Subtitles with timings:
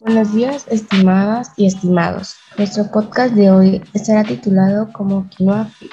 [0.00, 2.36] Buenos días, estimadas y estimados.
[2.56, 5.90] Nuestro podcast de hoy estará titulado como Quinoa Fit.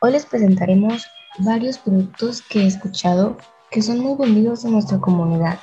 [0.00, 1.06] Hoy les presentaremos
[1.38, 3.38] varios productos que he escuchado
[3.70, 5.60] que son muy vendidos en nuestra comunidad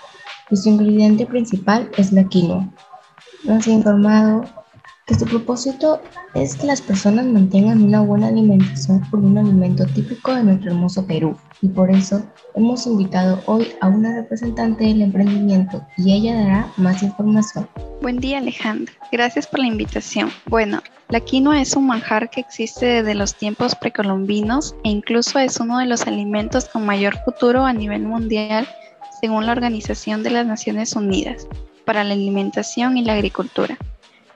[0.50, 2.68] y su ingrediente principal es la quinoa.
[3.44, 4.46] Nos ha informado
[5.08, 6.02] que su propósito
[6.34, 11.08] es que las personas mantengan una buena alimentación por un alimento típico de nuestro hermoso
[11.08, 12.22] Perú y por eso
[12.56, 17.70] hemos invitado hoy a una representante del emprendimiento y ella dará más información.
[18.02, 20.30] Buen día Alejandra, gracias por la invitación.
[20.46, 25.58] Bueno, la quinoa es un manjar que existe desde los tiempos precolombinos e incluso es
[25.62, 28.68] uno de los alimentos con mayor futuro a nivel mundial
[29.22, 31.48] según la Organización de las Naciones Unidas
[31.86, 33.78] para la Alimentación y la Agricultura.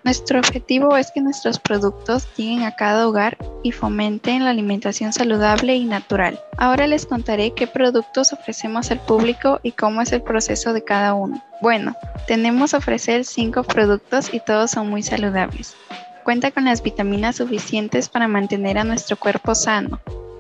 [0.04, 5.76] Nuestro objetivo es que nuestros productos lleguen a cada hogar y fomenten la alimentación saludable
[5.76, 6.40] y natural.
[6.58, 11.14] Ahora les contaré qué productos ofrecemos al público y cómo es el proceso de cada
[11.14, 11.44] uno.
[11.62, 11.96] Bueno,
[12.28, 15.76] tenemos a ofrecer 5 productos y todos son muy saludables.
[16.24, 20.00] Cuenta con las vitaminas suficientes para mantener a nuestro cuerpo sano.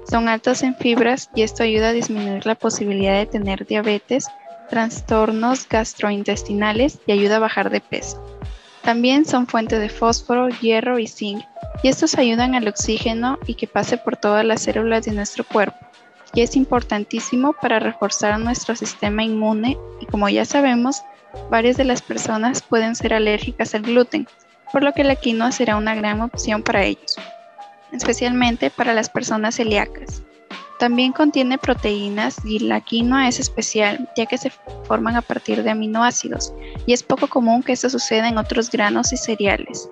[0.09, 4.25] Son altos en fibras y esto ayuda a disminuir la posibilidad de tener diabetes,
[4.71, 8.40] trastornos gastrointestinales y ayuda a bajar de peso.
[8.83, 11.43] También son fuente de fósforo, hierro y zinc,
[11.83, 15.77] y estos ayudan al oxígeno y que pase por todas las células de nuestro cuerpo,
[16.33, 21.03] y es importantísimo para reforzar nuestro sistema inmune y como ya sabemos,
[21.49, 24.27] varias de las personas pueden ser alérgicas al gluten,
[24.71, 27.17] por lo que la quinoa será una gran opción para ellos,
[27.91, 30.23] especialmente para las personas celíacas.
[30.81, 34.51] También contiene proteínas y la quinoa es especial ya que se
[34.87, 36.55] forman a partir de aminoácidos
[36.87, 39.87] y es poco común que esto suceda en otros granos y cereales.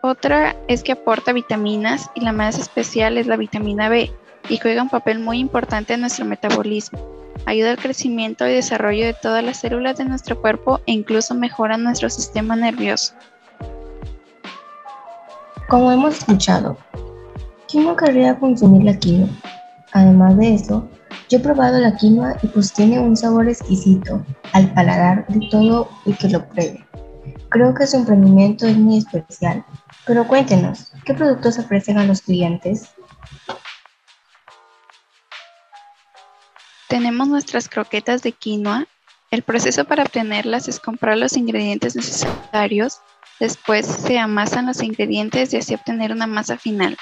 [0.00, 4.10] Otra es que aporta vitaminas y la más especial es la vitamina B
[4.48, 6.98] y juega un papel muy importante en nuestro metabolismo.
[7.44, 11.76] Ayuda al crecimiento y desarrollo de todas las células de nuestro cuerpo e incluso mejora
[11.76, 13.12] nuestro sistema nervioso.
[15.68, 16.78] Como hemos escuchado,
[17.68, 19.28] ¿Quién no querría consumir la quinoa?
[19.92, 20.88] Además de eso,
[21.28, 24.24] yo he probado la quinoa y pues tiene un sabor exquisito
[24.54, 26.82] al paladar de todo el que lo pruebe.
[27.50, 29.62] Creo que su emprendimiento es muy especial,
[30.06, 32.88] pero cuéntenos, ¿qué productos ofrecen a los clientes?
[36.88, 38.86] Tenemos nuestras croquetas de quinoa.
[39.30, 43.02] El proceso para obtenerlas es comprar los ingredientes necesarios,
[43.38, 46.96] después se amasan los ingredientes y así obtener una masa final.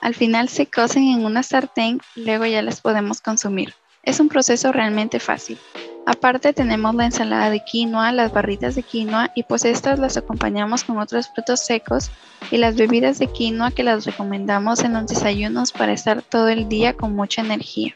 [0.00, 3.74] Al final se cocen en una sartén luego ya las podemos consumir.
[4.02, 5.58] Es un proceso realmente fácil.
[6.06, 10.84] Aparte tenemos la ensalada de quinoa, las barritas de quinoa y pues estas las acompañamos
[10.84, 12.10] con otros frutos secos
[12.50, 16.68] y las bebidas de quinoa que las recomendamos en los desayunos para estar todo el
[16.68, 17.94] día con mucha energía.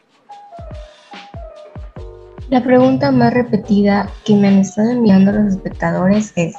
[2.49, 6.53] La pregunta más repetida que me han estado enviando los espectadores es,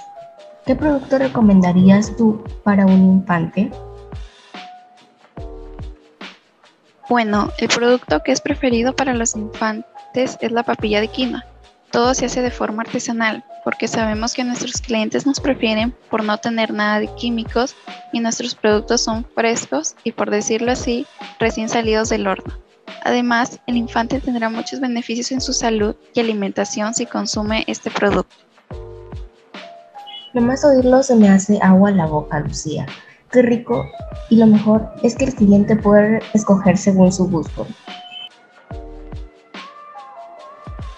[0.67, 3.71] ¿qué producto recomendarías tú para un infante?
[7.09, 11.45] Bueno, el producto que es preferido para los infantes es la papilla de quinoa.
[11.91, 16.39] Todo se hace de forma artesanal porque sabemos que nuestros clientes nos prefieren por no
[16.39, 17.77] tener nada de químicos
[18.13, 21.07] y nuestros productos son frescos y por decirlo así,
[21.39, 22.55] recién salidos del horno.
[23.05, 28.35] Además, el infante tendrá muchos beneficios en su salud y alimentación si consume este producto.
[30.33, 32.87] Nomás oírlo se me hace agua en la boca, Lucía
[33.35, 33.91] qué rico
[34.31, 37.67] y lo mejor es que el cliente puede escoger según su gusto.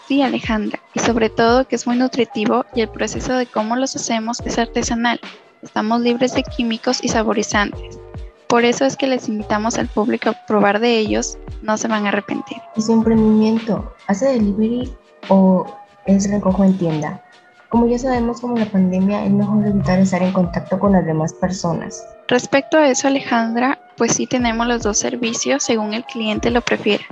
[0.07, 3.97] Sí, Alejandra, y sobre todo que es muy nutritivo y el proceso de cómo los
[3.97, 5.19] hacemos es artesanal.
[5.63, 7.99] Estamos libres de químicos y saborizantes.
[8.47, 12.07] Por eso es que les invitamos al público a probar de ellos, no se van
[12.07, 12.59] a arrepentir.
[12.77, 14.95] ¿Y su emprendimiento hace delivery
[15.29, 15.67] o
[16.05, 17.25] es recojo en tienda?
[17.69, 21.35] Como ya sabemos, como la pandemia, es mejor evitar estar en contacto con las demás
[21.35, 22.07] personas.
[22.29, 27.05] Respecto a eso, Alejandra, pues sí tenemos los dos servicios según el cliente lo prefiera.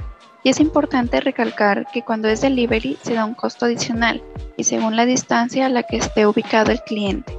[0.44, 4.22] Y es importante recalcar que cuando es delivery se da un costo adicional
[4.56, 7.36] y según la distancia a la que esté ubicado el cliente.